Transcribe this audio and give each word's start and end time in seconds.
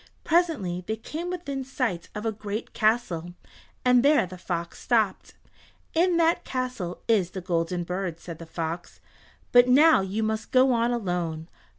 Presently 0.23 0.83
they 0.87 0.95
came 0.95 1.29
within 1.29 1.63
sight 1.63 2.09
of 2.15 2.25
a 2.25 2.31
great 2.31 2.73
castle, 2.73 3.35
and 3.85 4.01
there 4.01 4.25
the 4.25 4.35
fox 4.35 4.79
stopped. 4.79 5.35
"In 5.93 6.17
that 6.17 6.43
castle 6.43 7.03
is 7.07 7.29
the 7.29 7.39
Golden 7.41 7.83
Bird," 7.83 8.19
said 8.19 8.39
the 8.39 8.47
fox, 8.47 8.99
"but 9.51 9.67
now 9.69 10.01
you 10.01 10.23
must 10.23 10.49
go 10.51 10.73
on 10.73 10.89
alone. 10.91 11.49